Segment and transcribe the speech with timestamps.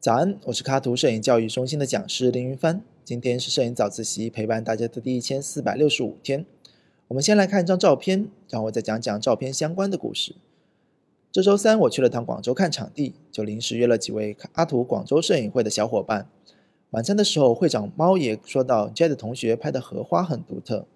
[0.00, 2.82] 早安，我是卡图摄影教育中心的讲师林云帆。
[3.04, 6.44] 今天是摄影早自习陪伴大家的第一千四百六十五天。
[7.08, 10.34] 我们先来看一张照片，然后我再讲讲照片相关的故事。
[11.32, 16.28] 这周三我去了趟广州看场地，就临时约了几位阿图广州摄影会的小伙伴。
[16.90, 20.86] 晚餐的时候，会长猫爷说到 Jade 同学拍的荷花很独特，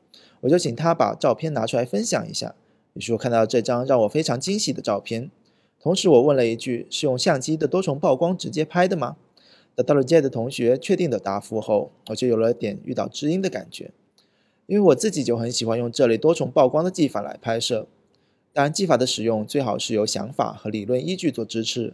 [0.41, 2.55] 我就请他把照片拿出来分享一下。
[2.95, 5.31] 于是我看到这张让我非常惊喜的照片。
[5.81, 9.17] 同时，我问了一句：“是用相机的多重曝光直接拍的吗？”
[9.77, 13.91] 得到了 J 的同学确定的答复后，我就有了点遇到知音的感觉。
[14.67, 17.87] 因为我自己就很喜欢用这类多重曝光的技法来拍摄。
[18.53, 21.93] 当然，技法的使用最好是由想法和理论依据做支持。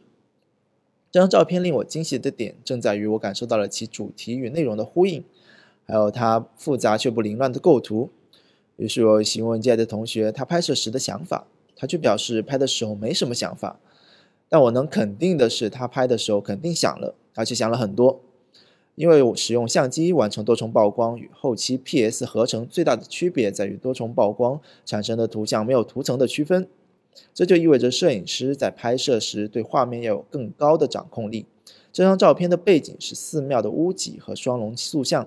[1.11, 5.25] 这张照片令我惊喜的点正在于，我感受到了其主题与内容的呼应，
[5.87, 8.11] 还有它复杂却不凌乱的构图。
[8.81, 11.47] 于是我询问 J 的同学他拍摄时的想法。
[11.77, 13.81] 他却表示拍的时候没什么想法，
[14.51, 18.21] 但我能肯定的是，他拍的时候肯定想了，而且想了很多。
[18.97, 26.69] 因为使用相机完成多重曝光与后期 PS 合成最大的区别在于多重曝光产生的图像没有图层的区分，
[27.33, 31.47] 这就意味着摄影师在拍摄时对画面要有更高的掌控力。
[31.91, 35.27] 这张照片的背景是寺庙的屋脊和双龙塑像，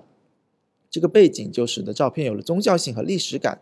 [0.94, 3.58] 这个背景就使得照片有了宗教性和历史感。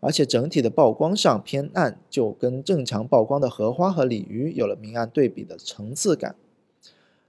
[0.00, 6.34] 而且整体的曝光上偏暗，就跟正常曝光的荷花和鲤鱼有了明暗对比的层次感。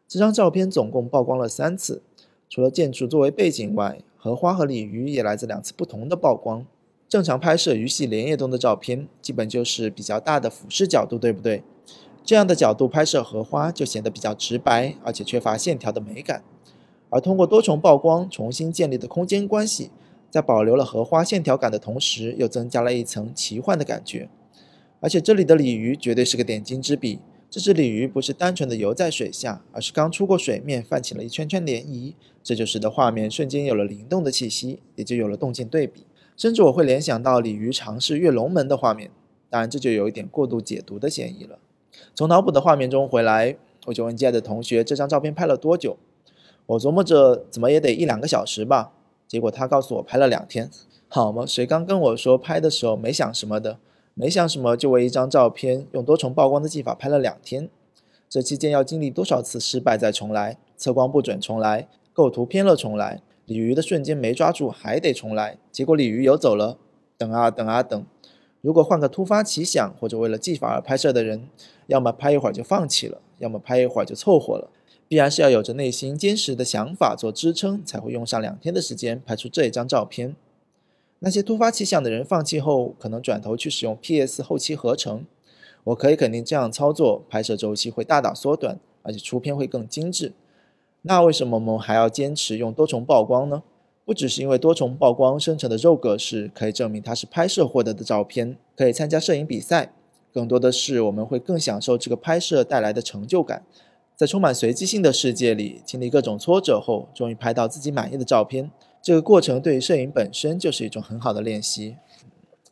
[0.07, 2.01] 这张照片总共曝光了三次，
[2.49, 6.65] 除了建筑作为背景外，荷花和鲤鱼也来自两次不同的曝光。
[7.07, 11.61] 正常拍摄鱼系莲叶洞的照片，基本就是比较大的俯视角度，对不对？
[12.25, 16.43] 这样的角度拍摄荷花就显得比较直白，而且缺乏线条的美感。
[17.15, 19.89] 而通过多重曝光重新建立的空间关系。
[20.29, 24.27] 在保留了荷花线条感的同时，又增加了一层奇幻的感觉。
[24.99, 27.19] 而且这里的鲤鱼绝对是个点睛之笔。
[27.49, 32.15] 这只鲤鱼不是单纯的游在水下，而是刚出过水面，泛起了一圈圈涟漪。
[32.43, 36.05] 这就使得画面瞬间有了灵动的气息，也就有了动静对比。
[36.35, 39.09] 甚至我会联想到鲤鱼尝试跃龙门的画面。
[39.49, 41.59] 当然，这就有一点过度解读的嫌疑了。
[42.13, 43.55] 从脑补的画面中回来，
[43.85, 45.95] 我就问接的同学：“这张照片拍了多久？”
[46.67, 48.91] 我琢磨着，怎么也得一两个小时吧。
[49.27, 50.69] 结果他告诉我拍了两天，
[51.07, 51.45] 好吗？
[51.45, 53.79] 谁刚跟我说拍的时候没想什么的，
[54.13, 57.69] 没想什么就为一张照片用多重曝光的技法拍了两天，
[58.29, 66.77] 这期间要经历多少次失败再重来，测光不准重来，构图偏了重来，鲤鱼的瞬间没抓住还得重来，结果鲤鱼游走了，
[67.17, 68.05] 等啊等啊等。
[68.65, 71.47] 如果换个突发奇想或者为了技法而拍摄的人，
[71.85, 74.71] 要么拍一会儿就放弃了，要么拍一会儿就凑合了。
[75.07, 80.35] 必然是要有着内心坚实的想法做支撑，才会用上两天的时间拍出这一张照片。
[81.19, 85.23] 那些突发奇想的人放弃后，可能转头去使用 PS 后期合成。
[85.83, 90.33] 我可以肯定，这样操作拍摄周期会大大缩短，而且出片会更精致。
[91.03, 93.61] 那为什么我们还要坚持用多重曝光呢？
[94.05, 99.91] 不只是因为多重曝光生成的肉格式可以证明它是拍摄获得的照片，可以参加摄影比赛，
[100.31, 103.65] 更多的是我们会更享受这个拍摄带来的成就感。
[104.15, 108.71] 在充满随机性的世界里，经历各种挫折后，终于拍到自己满意的照片。
[109.01, 111.97] 这个过程对于摄影本身就是一种很好的练习。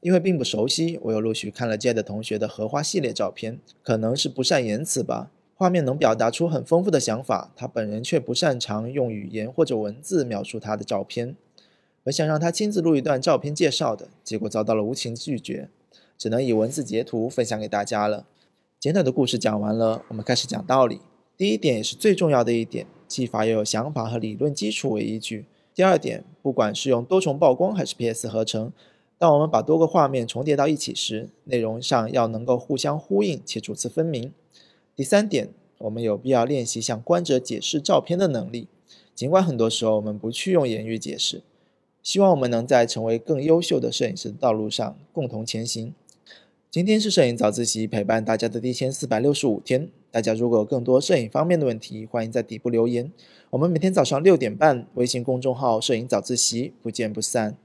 [0.01, 3.59] 因为并不熟悉，我又陆续看了 J 的同学的荷花系列照片。
[3.81, 11.35] 可能是不善言辞吧，画面能表达出很丰富的想法，他本人却不擅长用语言或者文字描述他的照片。
[12.03, 15.69] 本想让他亲自录一段照片介绍的，结果遭到了无情拒绝，
[16.17, 18.25] 只能以文字截图分享给大家了。
[18.79, 20.99] 简短的故事讲完了，我们开始讲道理。
[21.37, 25.45] 第一点也是最重要的一点，技法要有想法和理论基础为依据。
[25.73, 28.73] 第二点，不管是用多重曝光还是 PS 合成，
[29.17, 34.33] 当我们把多个画面重叠到一起时，内容上要能够互相呼应且主次分明。
[34.95, 35.49] 第三点，
[35.79, 38.67] 我们有必要练习向观者解释照片的能力，
[39.15, 41.41] 尽管很多时候我们不去用言语解释。
[42.03, 45.93] 希望我们能在成为更优秀的摄影师的道路上共同前行。
[46.69, 49.89] 今天是摄影早自习陪伴大家的第一千四百六十五天。
[50.11, 53.11] 大家如果有更多摄影方面的问题，欢迎在底部留言。
[53.51, 57.57] 我们每天早上六点半，微信公众号“摄影早自习”不见不散。